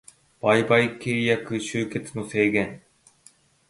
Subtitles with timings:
[0.39, 2.81] 売買契約締結の制限